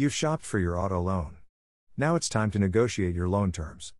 [0.00, 1.38] You've shopped for your auto loan.
[1.96, 3.94] Now it's time to negotiate your loan terms.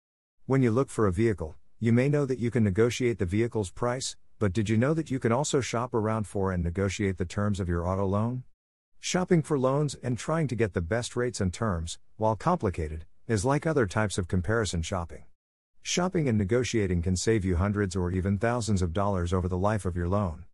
[0.47, 3.73] When you look for a vehicle, you may know that you can negotiate the vehicle's
[3.73, 7.25] price, but did you know that you can also shop around for and negotiate the
[7.25, 8.45] terms of your auto loan?
[9.01, 13.45] Shopping for loans and trying to get the best rates and terms, while complicated, is
[13.45, 15.25] like other types of comparison shopping.
[15.83, 19.85] Shopping and negotiating can save you hundreds or even thousands of dollars over the life
[19.85, 20.45] of your loan.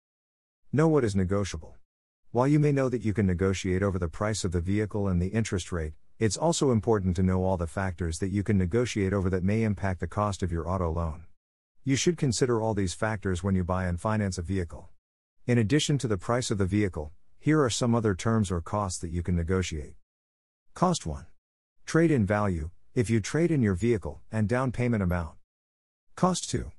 [0.72, 1.76] Know what is negotiable.
[2.35, 5.22] While you may know that you can negotiate over the price of the vehicle and
[5.22, 9.13] the interest rate, it's also important to know all the factors that you can negotiate
[9.13, 11.27] over that may impact the cost of your auto loan.
[11.85, 14.89] You should consider all these factors when you buy and finance a vehicle.
[15.46, 18.99] In addition to the price of the vehicle, here are some other terms or costs
[18.99, 19.94] that you can negotiate.
[20.75, 21.27] Cost 1.
[21.86, 25.36] Trade in value, if you trade in your vehicle, and down payment amount.
[26.16, 26.72] Cost 2.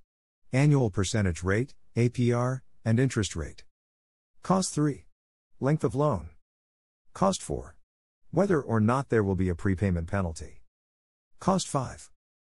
[0.51, 3.63] Annual percentage rate, APR, and interest rate.
[4.43, 5.04] Cost 3.
[5.65, 6.29] Length of loan.
[7.15, 7.75] Cost 4.
[8.29, 10.61] Whether or not there will be a prepayment penalty.
[11.39, 12.11] Cost 5.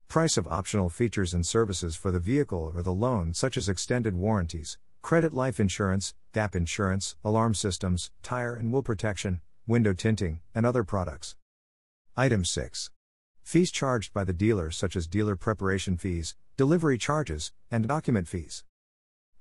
[0.07, 4.15] Price of optional features and services for the vehicle or the loan, such as extended
[4.15, 10.65] warranties, credit life insurance, gap insurance, alarm systems, tire and wheel protection, window tinting, and
[10.65, 11.35] other products.
[12.15, 12.91] Item 6.
[13.43, 18.63] Fees charged by the dealer, such as dealer preparation fees, delivery charges, and document fees.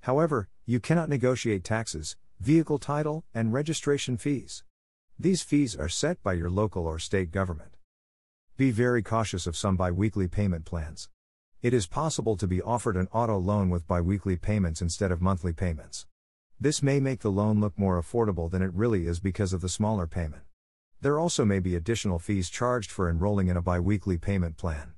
[0.00, 4.64] However, you cannot negotiate taxes, vehicle title, and registration fees.
[5.19, 7.77] These fees are set by your local or state government.
[8.56, 11.11] Be very cautious of some biweekly payment plans.
[11.61, 15.52] It is possible to be offered an auto loan with biweekly payments instead of monthly
[15.52, 16.06] payments.
[16.58, 19.68] This may make the loan look more affordable than it really is because of the
[19.68, 20.44] smaller payment.
[21.02, 24.94] There also may be additional fees charged for enrolling in a biweekly payment plan.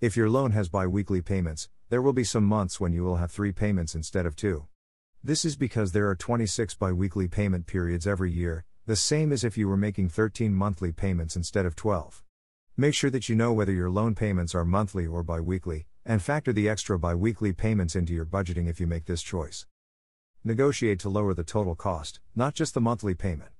[0.00, 3.30] If your loan has biweekly payments, there will be some months when you will have
[3.30, 4.68] three payments instead of two.
[5.24, 9.58] This is because there are 26 biweekly payment periods every year, the same as if
[9.58, 12.22] you were making 13 monthly payments instead of 12.
[12.76, 16.52] Make sure that you know whether your loan payments are monthly or biweekly, and factor
[16.52, 19.66] the extra bi weekly payments into your budgeting if you make this choice.
[20.44, 23.50] Negotiate to lower the total cost, not just the monthly payment.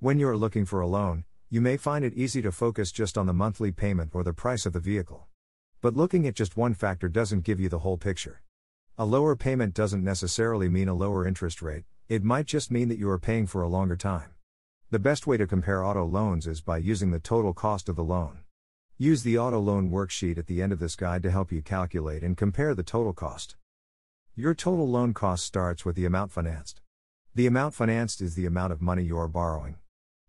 [0.00, 3.16] When you are looking for a loan, you may find it easy to focus just
[3.16, 5.26] on the monthly payment or the price of the vehicle.
[5.80, 8.42] But looking at just one factor doesn't give you the whole picture.
[9.00, 12.98] A lower payment doesn't necessarily mean a lower interest rate, it might just mean that
[12.98, 14.30] you are paying for a longer time.
[14.90, 18.02] The best way to compare auto loans is by using the total cost of the
[18.02, 18.40] loan.
[18.96, 22.24] Use the auto loan worksheet at the end of this guide to help you calculate
[22.24, 23.54] and compare the total cost.
[24.34, 26.80] Your total loan cost starts with the amount financed.
[27.36, 29.76] The amount financed is the amount of money you are borrowing.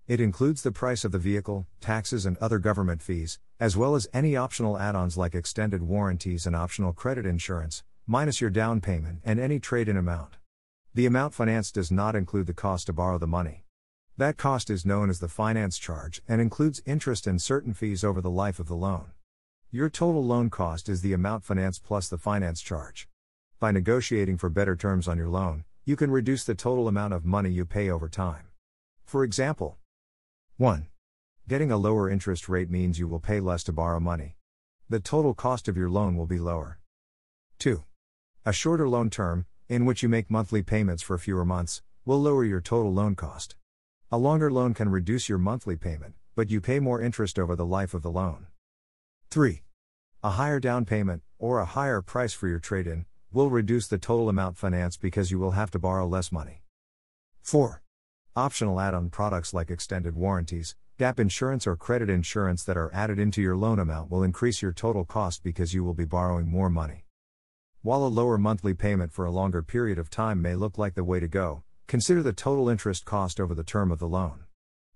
[0.08, 4.08] It includes the price of the vehicle, taxes, and other government fees, as well as
[4.14, 9.20] any optional add ons like extended warranties and optional credit insurance, minus your down payment
[9.24, 10.38] and any trade in amount.
[10.96, 13.66] The amount financed does not include the cost to borrow the money.
[14.18, 18.20] That cost is known as the finance charge and includes interest and certain fees over
[18.20, 19.12] the life of the loan.
[19.70, 23.08] Your total loan cost is the amount financed plus the finance charge.
[23.60, 27.26] By negotiating for better terms on your loan, you can reduce the total amount of
[27.26, 28.48] money you pay over time.
[29.06, 29.78] For example,
[30.58, 30.88] 1.
[31.48, 34.36] Getting a lower interest rate means you will pay less to borrow money.
[34.90, 36.80] The total cost of your loan will be lower.
[37.60, 37.84] 2.
[38.50, 42.44] A shorter loan term, in which you make monthly payments for fewer months, will lower
[42.44, 43.56] your total loan cost.
[44.12, 47.64] A longer loan can reduce your monthly payment, but you pay more interest over the
[47.64, 48.48] life of the loan.
[49.30, 49.62] 3.
[50.24, 54.00] A higher down payment, or a higher price for your trade in, will reduce the
[54.00, 56.64] total amount financed because you will have to borrow less money.
[57.44, 57.84] 4.
[58.36, 63.20] Optional add on products like extended warranties, gap insurance, or credit insurance that are added
[63.20, 66.72] into your loan amount will increase your total cost because you will be borrowing more
[66.72, 67.06] money.
[67.82, 71.04] While a lower monthly payment for a longer period of time may look like the
[71.04, 74.44] way to go, Consider the total interest cost over the term of the loan.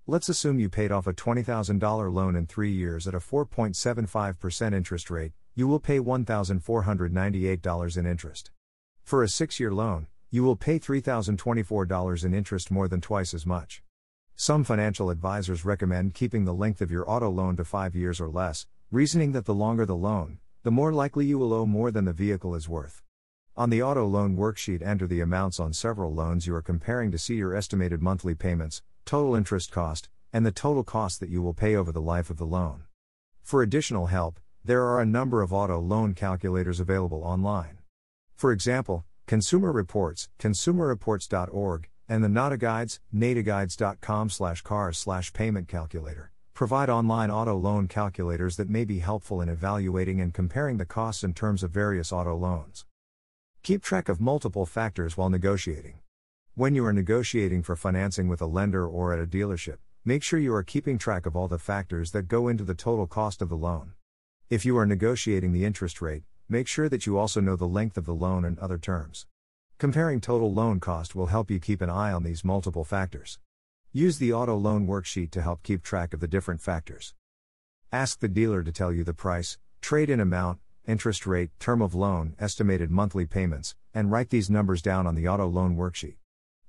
[0.06, 5.10] Let's assume you paid off a $20,000 loan in three years at a 4.75% interest
[5.10, 8.52] rate, you will pay $1,498 in interest.
[9.02, 13.44] For a six year loan, you will pay $3,024 in interest more than twice as
[13.44, 13.82] much.
[14.36, 18.28] Some financial advisors recommend keeping the length of your auto loan to five years or
[18.28, 22.06] less, reasoning that the longer the loan, the more likely you will owe more than
[22.06, 23.02] the vehicle is worth.
[23.54, 27.18] On the auto loan worksheet, enter the amounts on several loans you are comparing to
[27.18, 31.52] see your estimated monthly payments, total interest cost, and the total cost that you will
[31.52, 32.84] pay over the life of the loan.
[33.42, 37.78] For additional help, there are a number of auto loan calculators available online.
[38.34, 46.32] For example, Consumer Reports, consumerreports.org, and the NADA Guides, nadaguides.com slash cars slash payment calculator,
[46.54, 51.24] provide online auto loan calculators that may be helpful in evaluating and comparing the costs
[51.24, 52.86] and terms of various auto loans.
[53.64, 55.98] Keep track of multiple factors while negotiating.
[56.54, 60.38] When you are negotiating for financing with a lender or at a dealership, make sure
[60.38, 63.48] you are keeping track of all the factors that go into the total cost of
[63.48, 63.94] the loan.
[64.48, 67.98] If you are negotiating the interest rate, make sure that you also know the length
[67.98, 69.26] of the loan and other terms.
[69.78, 73.40] Comparing total loan cost will help you keep an eye on these multiple factors.
[73.96, 77.14] Use the auto loan worksheet to help keep track of the different factors.
[77.92, 81.94] Ask the dealer to tell you the price, trade in amount, interest rate, term of
[81.94, 86.16] loan, estimated monthly payments, and write these numbers down on the auto loan worksheet.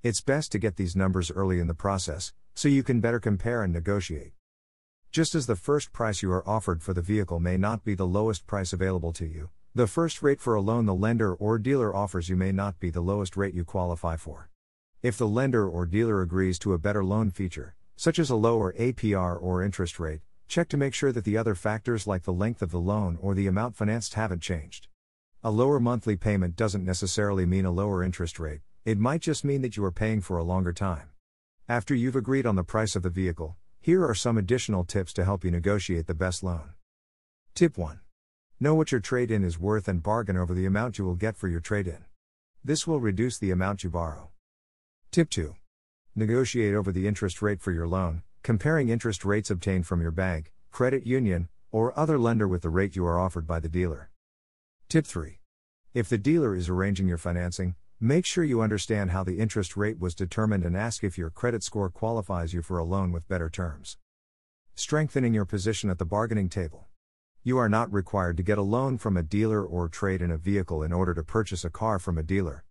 [0.04, 3.63] It's best to get these numbers early in the process, so you can better compare
[3.63, 4.33] and negotiate.
[5.12, 8.06] Just as the first price you are offered for the vehicle may not be the
[8.06, 11.95] lowest price available to you, the first rate for a loan the lender or dealer
[11.95, 14.51] offers you may not be the lowest rate you qualify for.
[15.06, 18.74] If the lender or dealer agrees to a better loan feature, such as a lower
[18.74, 22.63] APR or interest rate, check to make sure that the other factors like the length
[22.63, 24.88] of the loan or the amount financed haven't changed.
[25.44, 29.62] A lower monthly payment doesn't necessarily mean a lower interest rate, it might just mean
[29.62, 31.12] that you are paying for a longer time.
[31.69, 35.24] After you've agreed on the price of the vehicle, here are some additional tips to
[35.24, 36.74] help you negotiate the best loan.
[37.54, 38.00] Tip 1
[38.60, 41.38] Know what your trade in is worth and bargain over the amount you will get
[41.38, 42.06] for your trade in.
[42.63, 44.31] This will reduce the amount you borrow.
[45.12, 45.56] Tip 2.
[46.16, 50.52] Negotiate over the interest rate for your loan, comparing interest rates obtained from your bank,
[50.72, 54.12] credit union, or other lender with the rate you are offered by the dealer.
[54.90, 55.40] Tip 3.
[55.94, 60.00] If the dealer is arranging your financing, make sure you understand how the interest rate
[60.00, 63.50] was determined and ask if your credit score qualifies you for a loan with better
[63.50, 63.98] terms.
[64.75, 66.88] Strengthening your position at the bargaining table.
[67.44, 70.38] You are not required to get a loan from a dealer or trade in a
[70.38, 72.66] vehicle in order to purchase a car from a dealer.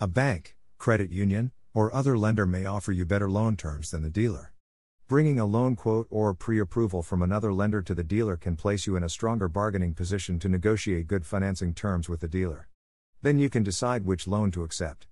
[0.00, 4.08] A bank, credit union, or other lender may offer you better loan terms than the
[4.08, 4.54] dealer.
[5.06, 8.86] Bringing a loan quote or pre approval from another lender to the dealer can place
[8.86, 12.68] you in a stronger bargaining position to negotiate good financing terms with the dealer.
[13.20, 15.06] Then you can decide which loan to accept.